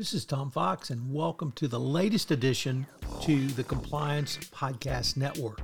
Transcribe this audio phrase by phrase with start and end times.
[0.00, 2.86] This is Tom Fox, and welcome to the latest edition
[3.20, 5.60] to the Compliance Podcast Network.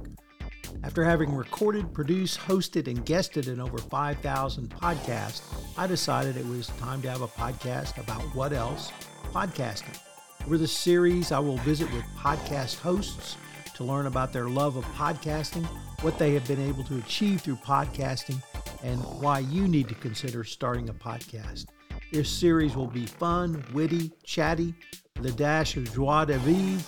[0.84, 5.40] After having recorded, produced, hosted, and guested in over 5,000 podcasts,
[5.78, 8.92] I decided it was time to have a podcast about what else?
[9.32, 9.98] Podcasting.
[10.44, 13.38] Over the series, I will visit with podcast hosts
[13.76, 15.64] to learn about their love of podcasting,
[16.02, 18.42] what they have been able to achieve through podcasting,
[18.82, 21.68] and why you need to consider starting a podcast.
[22.12, 24.74] This series will be fun, witty, chatty,
[25.20, 26.80] the dash of joie de vivre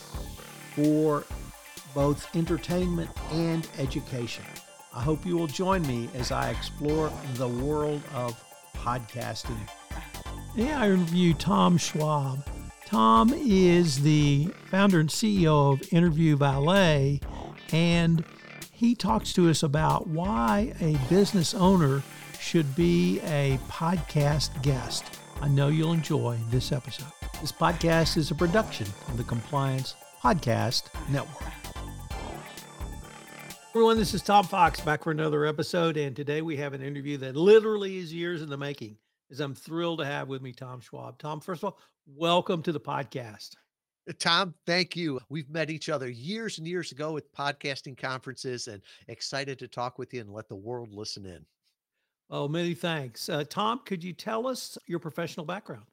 [0.77, 1.25] for
[1.93, 4.45] both entertainment and education.
[4.95, 8.41] I hope you will join me as I explore the world of
[8.77, 9.59] podcasting.
[10.55, 12.47] Today I interview Tom Schwab.
[12.87, 17.21] Tom is the founder and CEO of Interview Valet,
[17.73, 18.25] and
[18.71, 22.05] he talks to us about why a business owner
[22.41, 25.05] should be a podcast guest.
[25.41, 27.13] I know you'll enjoy this episode.
[27.41, 31.53] This podcast is a production of the Compliance Podcast Network.
[33.71, 35.97] Everyone, this is Tom Fox back for another episode.
[35.97, 38.97] And today we have an interview that literally is years in the making.
[39.31, 41.19] As I'm thrilled to have with me Tom Schwab.
[41.19, 43.51] Tom, first of all, welcome to the podcast.
[44.19, 45.21] Tom, thank you.
[45.29, 49.99] We've met each other years and years ago at podcasting conferences and excited to talk
[49.99, 51.45] with you and let the world listen in.
[52.31, 53.29] Oh, many thanks.
[53.29, 55.85] Uh, Tom, could you tell us your professional background?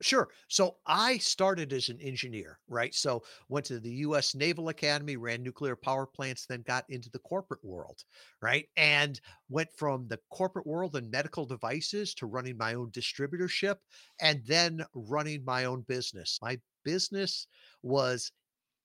[0.00, 0.28] Sure.
[0.46, 2.94] So I started as an engineer, right?
[2.94, 7.18] So went to the US Naval Academy, ran nuclear power plants, then got into the
[7.20, 8.04] corporate world,
[8.40, 8.66] right?
[8.76, 13.76] And went from the corporate world and medical devices to running my own distributorship
[14.20, 16.38] and then running my own business.
[16.40, 17.48] My business
[17.82, 18.30] was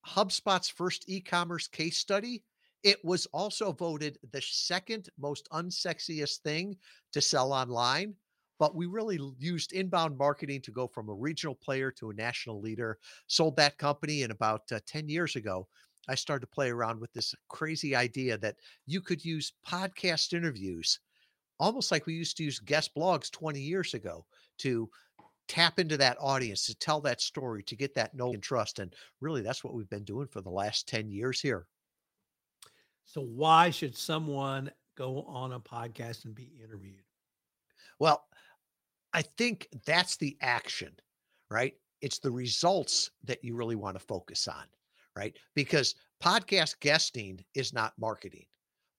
[0.06, 2.42] HubSpot's first e-commerce case study
[2.84, 6.76] it was also voted the second most unsexiest thing
[7.12, 8.14] to sell online.
[8.60, 12.60] But we really used inbound marketing to go from a regional player to a national
[12.60, 12.98] leader.
[13.26, 15.66] Sold that company, and about uh, 10 years ago,
[16.08, 21.00] I started to play around with this crazy idea that you could use podcast interviews,
[21.58, 24.24] almost like we used to use guest blogs 20 years ago,
[24.58, 24.88] to
[25.48, 28.78] tap into that audience, to tell that story, to get that know and trust.
[28.78, 31.66] And really, that's what we've been doing for the last 10 years here.
[33.04, 37.02] So, why should someone go on a podcast and be interviewed?
[37.98, 38.24] Well,
[39.12, 40.92] I think that's the action,
[41.50, 41.74] right?
[42.00, 44.64] It's the results that you really want to focus on,
[45.16, 45.36] right?
[45.54, 48.46] Because podcast guesting is not marketing,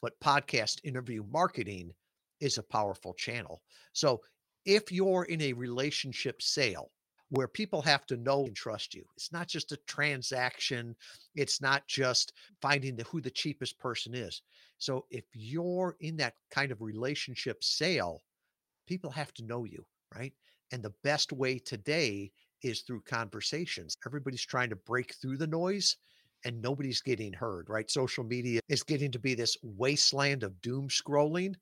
[0.01, 1.91] but podcast interview marketing
[2.39, 3.61] is a powerful channel.
[3.93, 4.21] So,
[4.65, 6.91] if you're in a relationship sale,
[7.29, 9.03] where people have to know and trust you.
[9.15, 10.95] It's not just a transaction.
[11.35, 14.41] It's not just finding the, who the cheapest person is.
[14.77, 18.21] So if you're in that kind of relationship sale,
[18.87, 19.85] people have to know you,
[20.15, 20.33] right?
[20.71, 22.31] And the best way today
[22.61, 23.97] is through conversations.
[24.05, 25.97] Everybody's trying to break through the noise
[26.43, 27.89] and nobody's getting heard, right?
[27.89, 31.55] Social media is getting to be this wasteland of doom scrolling.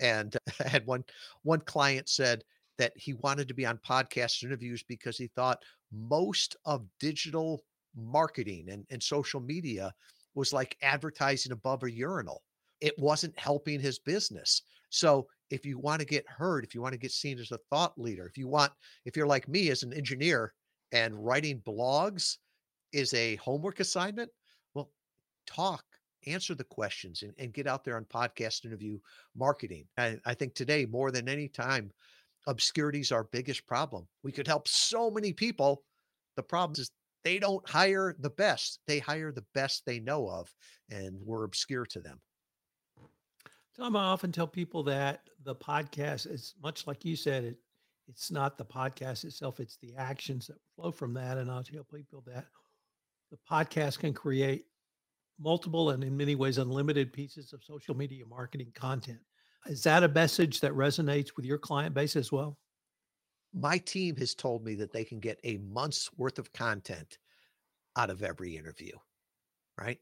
[0.00, 1.04] And I had one
[1.42, 2.44] one client said,
[2.78, 5.62] that he wanted to be on podcast interviews because he thought
[5.92, 7.62] most of digital
[7.96, 9.92] marketing and, and social media
[10.34, 12.42] was like advertising above a urinal.
[12.80, 14.62] It wasn't helping his business.
[14.90, 17.58] So if you want to get heard, if you want to get seen as a
[17.70, 18.72] thought leader, if you want,
[19.04, 20.54] if you're like me as an engineer
[20.92, 22.36] and writing blogs
[22.92, 24.30] is a homework assignment,
[24.74, 24.90] well,
[25.46, 25.84] talk,
[26.26, 28.98] answer the questions and, and get out there on podcast interview
[29.36, 29.84] marketing.
[29.96, 31.90] I, I think today more than any time,
[32.46, 34.06] obscurity is our biggest problem.
[34.22, 35.82] We could help so many people.
[36.36, 36.90] The problem is
[37.24, 38.80] they don't hire the best.
[38.86, 40.52] They hire the best they know of,
[40.90, 42.20] and we're obscure to them.
[43.76, 47.58] Tom, I often tell people that the podcast is much like you said, it
[48.08, 51.36] it's not the podcast itself, it's the actions that flow from that.
[51.36, 52.46] And I'll tell people that
[53.30, 54.64] the podcast can create
[55.38, 59.18] multiple and in many ways unlimited pieces of social media marketing content.
[59.66, 62.56] Is that a message that resonates with your client base as well?
[63.52, 67.18] My team has told me that they can get a month's worth of content
[67.96, 68.92] out of every interview,
[69.80, 69.98] right?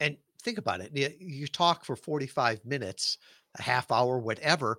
[0.00, 1.18] And think about it.
[1.20, 3.18] You talk for 45 minutes,
[3.58, 4.78] a half hour, whatever.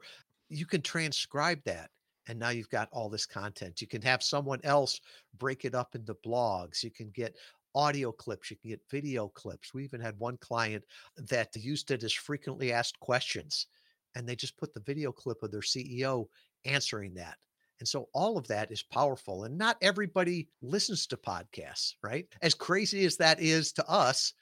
[0.49, 1.89] You can transcribe that.
[2.27, 3.81] And now you've got all this content.
[3.81, 4.99] You can have someone else
[5.37, 6.83] break it up into blogs.
[6.83, 7.35] You can get
[7.75, 9.73] audio clips, you can get video clips.
[9.73, 10.83] We even had one client
[11.17, 13.67] that used it as frequently asked questions
[14.15, 16.27] and they just put the video clip of their CEO
[16.65, 17.37] answering that.
[17.79, 19.43] And so all of that is powerful.
[19.43, 22.25] And not everybody listens to podcasts, right?
[22.41, 24.33] As crazy as that is to us,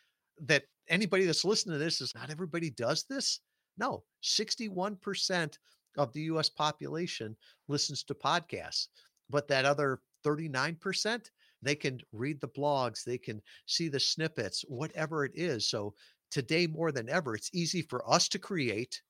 [0.46, 3.40] that anybody that's listening to this is not everybody does this.
[3.78, 5.58] No, 61%
[5.98, 7.36] of the US population
[7.68, 8.88] listens to podcasts.
[9.30, 11.30] But that other 39%,
[11.62, 15.68] they can read the blogs, they can see the snippets, whatever it is.
[15.68, 15.96] So
[16.30, 19.02] today more than ever, it's easy for us to create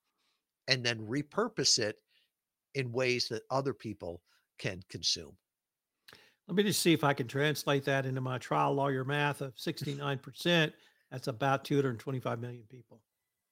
[0.68, 1.96] and then repurpose it
[2.74, 4.22] in ways that other people
[4.58, 5.36] can consume.
[6.48, 9.54] Let me just see if I can translate that into my trial lawyer math of
[9.56, 10.72] 69%.
[11.10, 13.00] That's about 225 million people.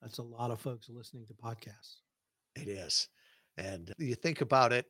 [0.03, 1.97] That's a lot of folks listening to podcasts.
[2.57, 3.09] It is.
[3.57, 4.87] And you think about it,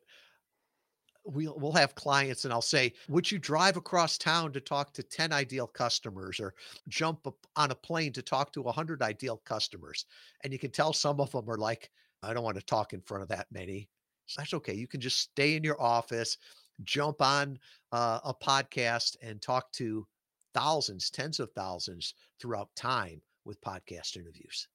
[1.25, 5.03] we'll we'll have clients and I'll say, "Would you drive across town to talk to
[5.03, 6.55] 10 ideal customers or
[6.89, 7.27] jump
[7.57, 10.07] on a plane to talk to 100 ideal customers?"
[10.43, 11.91] And you can tell some of them are like,
[12.23, 13.89] "I don't want to talk in front of that many."
[14.27, 14.75] So that's okay.
[14.75, 16.39] You can just stay in your office,
[16.85, 17.59] jump on
[17.93, 20.07] uh, a podcast and talk to
[20.55, 24.69] thousands, tens of thousands throughout time with podcast interviews.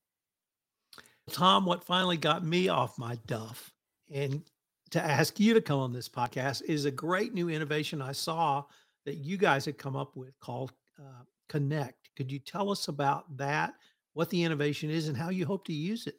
[1.31, 3.73] Tom, what finally got me off my duff
[4.11, 4.43] and
[4.91, 8.63] to ask you to come on this podcast is a great new innovation I saw
[9.05, 12.09] that you guys had come up with called uh, Connect.
[12.15, 13.73] Could you tell us about that,
[14.13, 16.15] what the innovation is, and how you hope to use it?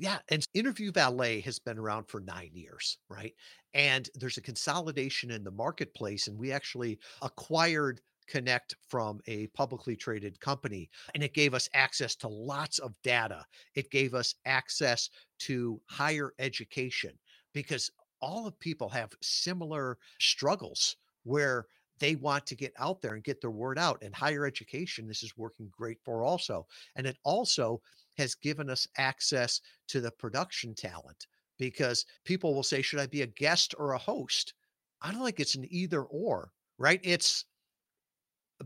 [0.00, 0.16] Yeah.
[0.30, 3.34] And Interview Valet has been around for nine years, right?
[3.74, 6.26] And there's a consolidation in the marketplace.
[6.26, 10.88] And we actually acquired Connect from a publicly traded company.
[11.14, 13.44] And it gave us access to lots of data.
[13.74, 15.10] It gave us access
[15.40, 17.18] to higher education
[17.52, 17.90] because
[18.22, 21.66] all of people have similar struggles where
[21.98, 25.22] they want to get out there and get their word out and higher education this
[25.22, 27.80] is working great for also and it also
[28.20, 31.26] has given us access to the production talent
[31.58, 34.54] because people will say, should I be a guest or a host?
[35.00, 37.00] I don't think it's an either or, right?
[37.02, 37.46] It's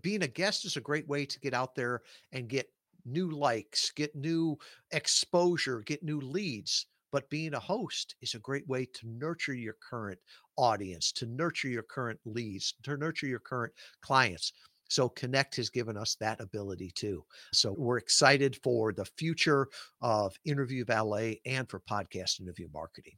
[0.02, 2.02] being a guest is a great way to get out there
[2.32, 2.66] and get
[3.06, 4.58] new likes, get new
[4.90, 6.86] exposure, get new leads.
[7.12, 10.18] But being a host is a great way to nurture your current
[10.56, 13.72] audience, to nurture your current leads, to nurture your current
[14.02, 14.52] clients.
[14.88, 17.24] So Connect has given us that ability too.
[17.52, 19.68] So we're excited for the future
[20.00, 23.14] of Interview Valet and for podcast interview marketing.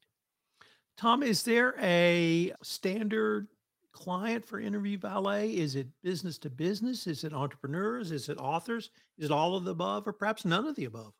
[0.96, 3.48] Tom, is there a standard
[3.92, 5.56] client for Interview Valet?
[5.56, 7.06] Is it business to business?
[7.06, 8.12] Is it entrepreneurs?
[8.12, 8.90] Is it authors?
[9.18, 11.12] Is it all of the above or perhaps none of the above?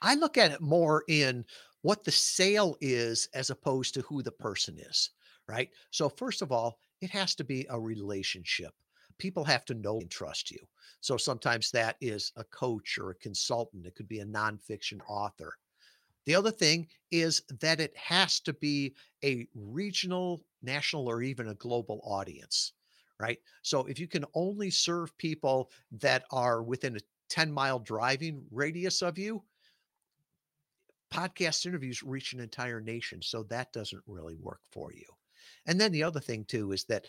[0.00, 1.44] I look at it more in
[1.82, 5.10] what the sale is as opposed to who the person is,
[5.48, 5.68] right?
[5.90, 8.72] So, first of all, it has to be a relationship
[9.18, 10.58] people have to know and trust you.
[11.00, 13.86] So sometimes that is a coach or a consultant.
[13.86, 15.54] It could be a nonfiction author.
[16.24, 18.94] The other thing is that it has to be
[19.24, 22.72] a regional, national, or even a global audience,
[23.18, 23.38] right?
[23.62, 29.02] So if you can only serve people that are within a 10 mile driving radius
[29.02, 29.42] of you,
[31.12, 33.20] podcast interviews reach an entire nation.
[33.20, 35.06] So that doesn't really work for you.
[35.66, 37.06] And then the other thing, too, is that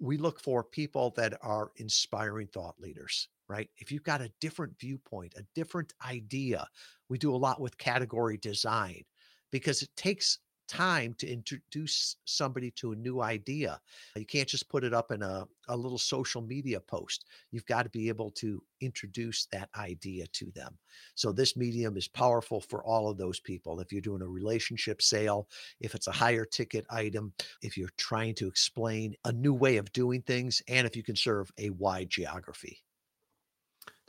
[0.00, 3.68] we look for people that are inspiring thought leaders, right?
[3.78, 6.66] If you've got a different viewpoint, a different idea,
[7.08, 9.02] we do a lot with category design
[9.50, 13.80] because it takes time to introduce somebody to a new idea.
[14.14, 17.24] You can't just put it up in a, a little social media post.
[17.50, 20.78] You've got to be able to introduce that idea to them.
[21.14, 23.80] So, this medium is powerful for all of those people.
[23.80, 25.48] If you're doing a relationship sale,
[25.80, 27.32] if it's a higher ticket item,
[27.62, 31.16] if you're trying to explain a new way of doing things, and if you can
[31.16, 32.82] serve a wide geography.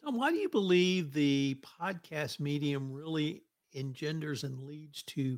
[0.04, 3.44] Tom, why do you believe the podcast medium really
[3.76, 5.38] engenders and leads to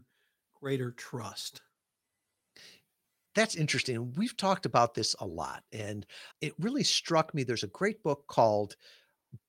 [0.62, 1.62] greater trust?
[3.34, 4.14] That's interesting.
[4.14, 6.06] We've talked about this a lot, and
[6.42, 7.44] it really struck me.
[7.44, 8.76] There's a great book called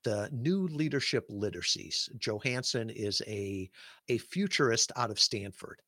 [0.05, 3.71] the new leadership literacies Johansen is a
[4.09, 5.81] a futurist out of stanford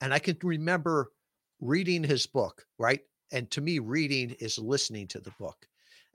[0.00, 1.10] and i can remember
[1.60, 5.66] reading his book right and to me reading is listening to the book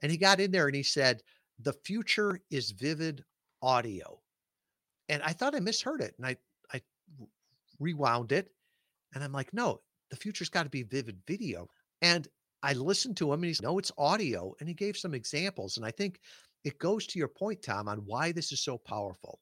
[0.02, 1.22] and he got in there and he said
[1.60, 3.24] the future is vivid
[3.62, 4.18] audio
[5.08, 6.36] and i thought i misheard it and i
[6.72, 6.80] i
[7.78, 8.50] rewound it
[9.14, 11.68] and I'm like, no, the future's got to be vivid video.
[12.02, 12.28] And
[12.62, 14.54] I listened to him and he's, no, it's audio.
[14.60, 15.76] And he gave some examples.
[15.76, 16.20] And I think
[16.64, 19.40] it goes to your point, Tom, on why this is so powerful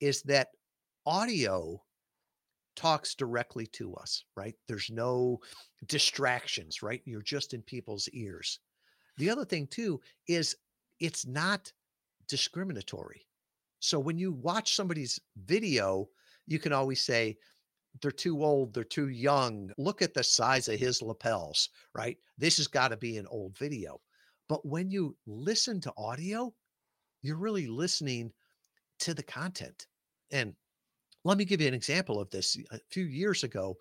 [0.00, 0.48] is that
[1.06, 1.80] audio
[2.76, 4.54] talks directly to us, right?
[4.68, 5.40] There's no
[5.86, 7.02] distractions, right?
[7.04, 8.60] You're just in people's ears.
[9.18, 10.56] The other thing, too, is
[11.00, 11.72] it's not
[12.28, 13.26] discriminatory.
[13.80, 16.08] So when you watch somebody's video,
[16.46, 17.36] you can always say,
[18.00, 19.70] they're too old, they're too young.
[19.78, 22.16] Look at the size of his lapels, right?
[22.38, 24.00] This has got to be an old video.
[24.48, 26.52] But when you listen to audio,
[27.22, 28.32] you're really listening
[29.00, 29.86] to the content.
[30.30, 30.54] And
[31.24, 32.56] let me give you an example of this.
[32.70, 33.76] A few years ago,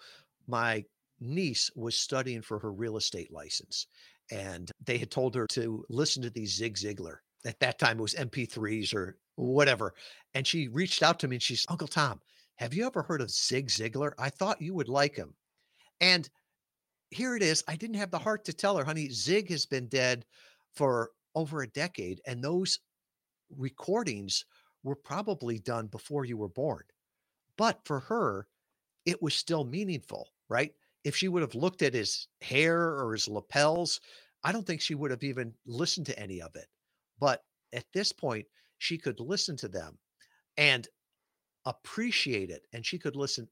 [0.48, 0.84] my
[1.20, 3.88] niece was studying for her real estate license
[4.32, 7.18] and they had told her to listen to these Zig Ziglar.
[7.46, 9.94] At that time, it was MP3s or whatever.
[10.34, 12.22] And she reached out to me and she's, Uncle Tom,
[12.62, 14.12] have you ever heard of Zig Ziglar?
[14.20, 15.34] I thought you would like him.
[16.00, 16.30] And
[17.10, 17.64] here it is.
[17.68, 20.26] I didn't have the heart to tell her, honey, Zig has been dead
[20.76, 22.22] for over a decade.
[22.28, 22.80] And those
[23.58, 24.46] recordings
[24.84, 26.84] were probably done before you were born.
[27.58, 28.48] But for her,
[29.08, 30.72] it was still meaningful, right?
[31.04, 34.00] If she would have looked at his hair or his lapels,
[34.44, 36.68] I don't think she would have even listened to any of it.
[37.20, 38.46] But at this point,
[38.78, 39.98] she could listen to them
[40.58, 40.88] and
[41.66, 42.64] appreciate it.
[42.74, 43.48] And she could listen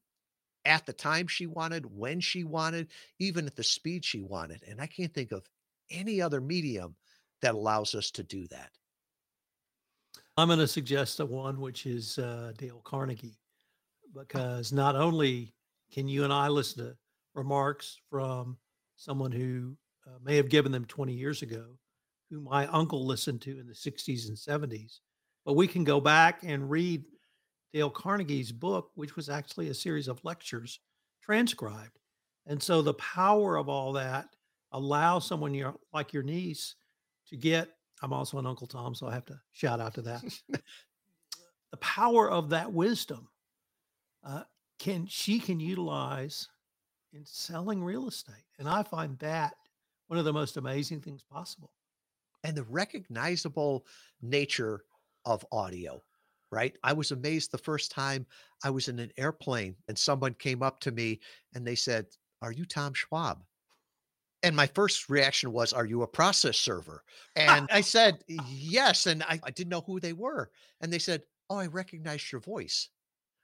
[0.66, 2.90] at the time she wanted, when she wanted,
[3.20, 4.64] even at the speed she wanted.
[4.68, 5.48] And I can't think of
[5.90, 6.96] any other medium
[7.42, 8.72] that allows us to do that.
[10.38, 13.40] I'm going to suggest a one which is uh, Dale Carnegie,
[14.14, 15.54] because not only
[15.92, 16.96] can you and I listen to
[17.34, 18.58] remarks from
[18.96, 19.76] someone who
[20.08, 21.66] uh, may have given them 20 years ago,
[22.30, 25.00] who my uncle listened to in the 60s and 70s,
[25.46, 27.04] but we can go back and read
[27.74, 30.80] Dale Carnegie's book, which was actually a series of lectures
[31.22, 32.00] transcribed.
[32.46, 34.30] And so the power of all that
[34.72, 36.76] allows someone your, like your niece
[37.28, 37.70] to get.
[38.02, 40.24] I'm also an Uncle Tom, so I have to shout out to that.
[41.72, 43.28] the power of that wisdom
[44.24, 44.44] uh,
[44.80, 46.48] can she can utilize
[47.14, 49.56] in selling real estate, and I find that
[50.08, 51.72] one of the most amazing things possible.
[52.44, 53.86] And the recognizable
[54.22, 54.84] nature
[55.26, 56.02] of audio
[56.52, 56.78] right?
[56.84, 58.26] I was amazed the first time
[58.64, 61.20] I was in an airplane and someone came up to me
[61.54, 62.08] and they said,
[62.42, 63.44] Are you Tom Schwab?
[64.42, 67.04] And my first reaction was, Are you a process server?
[67.36, 69.06] And I said, Yes.
[69.06, 70.52] And I, I, didn't know who they were.
[70.82, 72.90] And they said, Oh, I recognize your voice.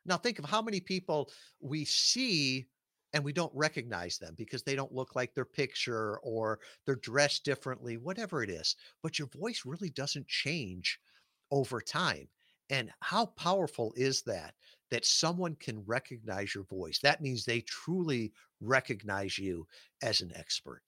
[0.06, 2.68] Now think of how many people we see
[3.14, 7.46] and we don't recognize them because they don't look like their picture or they're dressed
[7.46, 8.76] differently, whatever it is.
[9.02, 11.00] But your voice really doesn't change
[11.50, 12.28] over time.
[12.70, 14.54] And how powerful is that?
[14.92, 17.00] That someone can recognize your voice.
[17.00, 19.68] That means they truly recognize you
[20.02, 20.82] as an expert.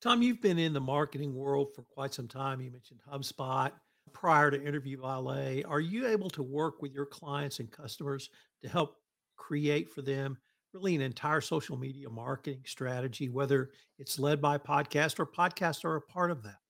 [0.00, 2.60] Tom, you've been in the marketing world for quite some time.
[2.60, 3.72] You mentioned HubSpot
[4.12, 5.62] prior to Interview Valet.
[5.62, 8.30] Are you able to work with your clients and customers
[8.62, 8.96] to help
[9.36, 10.38] create for them
[10.72, 15.96] really an entire social media marketing strategy, whether it's led by podcast or podcasts are
[15.96, 16.61] a part of that?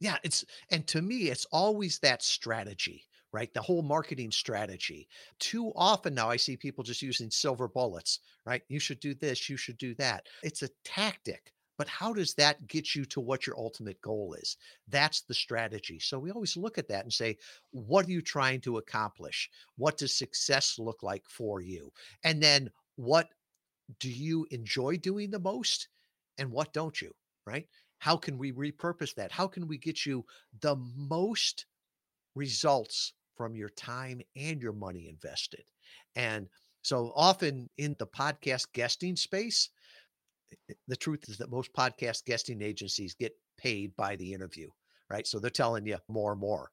[0.00, 3.52] Yeah, it's and to me, it's always that strategy, right?
[3.52, 5.08] The whole marketing strategy.
[5.38, 8.62] Too often now I see people just using silver bullets, right?
[8.68, 10.26] You should do this, you should do that.
[10.42, 14.56] It's a tactic, but how does that get you to what your ultimate goal is?
[14.88, 15.98] That's the strategy.
[15.98, 17.36] So we always look at that and say,
[17.70, 19.50] what are you trying to accomplish?
[19.76, 21.92] What does success look like for you?
[22.24, 23.28] And then what
[24.00, 25.88] do you enjoy doing the most
[26.38, 27.12] and what don't you,
[27.46, 27.68] right?
[28.00, 29.30] How can we repurpose that?
[29.30, 30.24] How can we get you
[30.60, 31.66] the most
[32.34, 35.64] results from your time and your money invested?
[36.16, 36.48] And
[36.82, 39.68] so often in the podcast guesting space,
[40.52, 44.70] eh, eh, the truth is that most podcast guesting agencies get paid by the interview,
[45.10, 45.26] right?
[45.26, 46.70] So they're telling you more and more.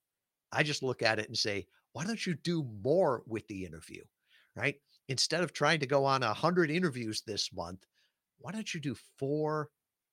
[0.53, 4.03] I just look at it and say, why don't you do more with the interview,
[4.55, 4.75] right?
[5.09, 7.85] Instead of trying to go on a hundred interviews this month,
[8.39, 9.69] why don't you do four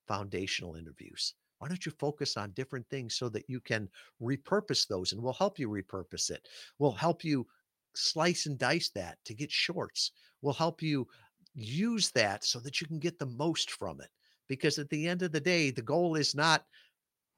[0.06, 1.34] foundational interviews.
[1.58, 3.88] Why don't you focus on different things so that you can
[4.20, 6.46] repurpose those and we'll help you repurpose it.
[6.78, 7.46] We'll help you
[7.94, 10.12] slice and dice that to get shorts.
[10.42, 11.06] We'll help you
[11.54, 14.10] use that so that you can get the most from it.
[14.48, 16.64] Because at the end of the day, the goal is not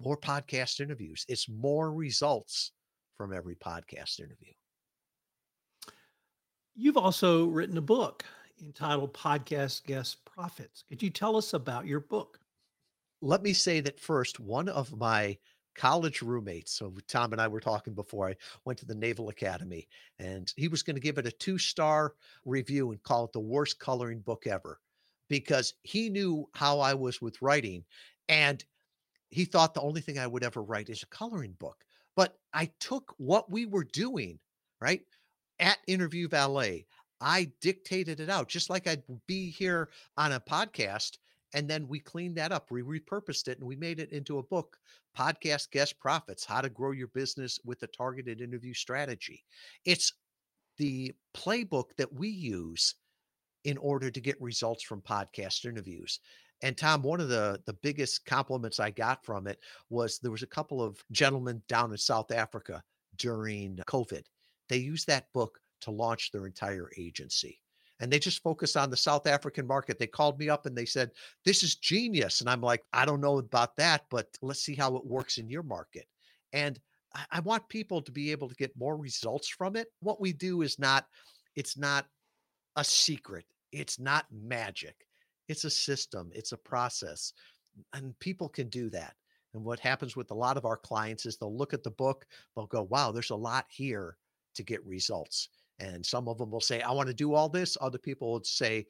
[0.00, 2.72] more podcast interviews, it's more results
[3.16, 4.52] from every podcast interview.
[6.74, 8.24] You've also written a book
[8.62, 10.82] entitled Podcast Guest Profits.
[10.88, 12.38] Could you tell us about your book?
[13.22, 15.36] Let me say that first, one of my
[15.74, 16.72] college roommates.
[16.72, 20.68] So Tom and I were talking before I went to the Naval Academy, and he
[20.68, 24.20] was going to give it a two star review and call it the worst coloring
[24.20, 24.80] book ever
[25.28, 27.84] because he knew how I was with writing.
[28.28, 28.64] And
[29.30, 31.84] he thought the only thing I would ever write is a coloring book.
[32.14, 34.38] But I took what we were doing,
[34.80, 35.02] right?
[35.58, 36.86] At Interview Valet,
[37.20, 41.18] I dictated it out just like I'd be here on a podcast
[41.54, 44.42] and then we cleaned that up, we repurposed it, and we made it into a
[44.42, 44.76] book
[45.16, 49.44] Podcast Guest Profits How to Grow Your Business with a Targeted Interview Strategy.
[49.84, 50.12] It's
[50.78, 52.94] the playbook that we use
[53.64, 56.20] in order to get results from podcast interviews.
[56.62, 59.58] And Tom, one of the the biggest compliments I got from it
[59.90, 62.82] was there was a couple of gentlemen down in South Africa
[63.16, 64.22] during COVID.
[64.68, 67.60] They used that book to launch their entire agency.
[68.00, 69.98] And they just focus on the South African market.
[69.98, 71.10] They called me up and they said,
[71.44, 72.40] This is genius.
[72.40, 75.48] And I'm like, I don't know about that, but let's see how it works in
[75.48, 76.06] your market.
[76.52, 76.78] And
[77.14, 79.88] I, I want people to be able to get more results from it.
[80.00, 81.06] What we do is not,
[81.54, 82.06] it's not
[82.76, 85.06] a secret, it's not magic.
[85.48, 87.32] It's a system, it's a process,
[87.92, 89.14] and people can do that.
[89.54, 92.26] And what happens with a lot of our clients is they'll look at the book,
[92.54, 94.16] they'll go, wow, there's a lot here
[94.56, 95.48] to get results.
[95.78, 97.76] And some of them will say, I want to do all this.
[97.80, 98.86] Other people would say,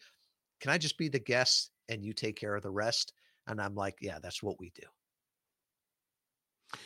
[0.61, 3.13] Can I just be the guest and you take care of the rest?
[3.47, 4.87] And I'm like, Yeah, that's what we do.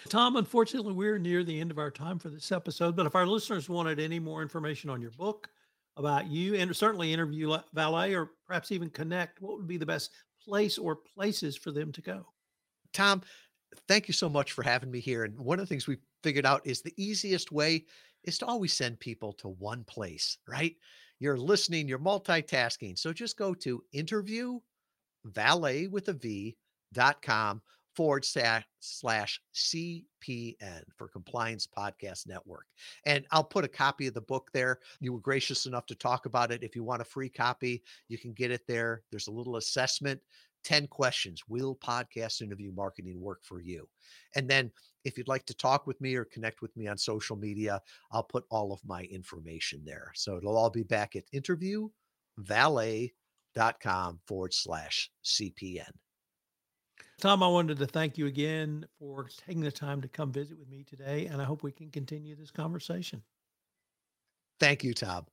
[0.08, 2.96] Tom, unfortunately, we're near the end of our time for this episode.
[2.96, 5.48] But if our listeners wanted any more information on your book,
[5.96, 10.10] about you, and certainly interview Valet or perhaps even connect, what would be the best
[10.42, 12.26] place or places for them to go?
[12.92, 13.22] Tom,
[13.88, 15.24] thank you so much for having me here.
[15.24, 17.84] And one of the things we figured out is the easiest way
[18.24, 20.76] is to always send people to one place, right?
[21.18, 22.98] You're listening, you're multitasking.
[22.98, 24.60] So just go to interview
[25.24, 26.56] valet with a V
[26.92, 27.62] dot com
[27.96, 32.66] forward slash, slash CPN for Compliance Podcast Network.
[33.04, 34.78] And I'll put a copy of the book there.
[35.00, 36.62] You were gracious enough to talk about it.
[36.62, 39.02] If you want a free copy, you can get it there.
[39.10, 40.20] There's a little assessment
[40.64, 43.88] 10 questions Will podcast interview marketing work for you?
[44.36, 44.70] And then
[45.04, 47.80] if you'd like to talk with me or connect with me on social media,
[48.12, 50.12] I'll put all of my information there.
[50.14, 55.90] So it'll all be back at interviewvalet.com forward slash CPN.
[57.20, 60.70] Tom, I wanted to thank you again for taking the time to come visit with
[60.70, 63.22] me today, and I hope we can continue this conversation.
[64.58, 65.26] Thank you, Tom.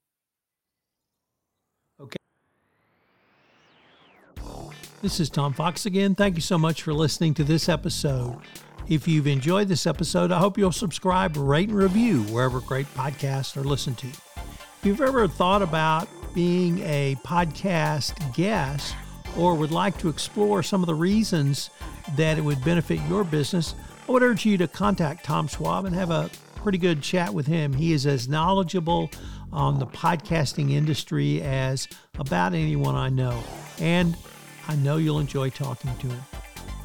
[4.99, 6.15] This is Tom Fox again.
[6.15, 8.39] Thank you so much for listening to this episode.
[8.89, 13.55] If you've enjoyed this episode, I hope you'll subscribe, rate, and review wherever great podcasts
[13.55, 14.07] are listened to.
[14.07, 18.95] If you've ever thought about being a podcast guest,
[19.37, 21.69] or would like to explore some of the reasons
[22.15, 23.75] that it would benefit your business,
[24.09, 27.45] I would urge you to contact Tom Schwab and have a pretty good chat with
[27.45, 27.71] him.
[27.71, 29.12] He is as knowledgeable
[29.53, 33.43] on the podcasting industry as about anyone I know.
[33.79, 34.17] And
[34.67, 36.21] I know you'll enjoy talking to him.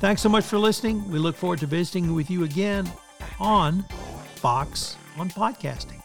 [0.01, 1.09] Thanks so much for listening.
[1.11, 2.91] We look forward to visiting with you again
[3.39, 3.85] on
[4.37, 6.02] Fox on Podcasting.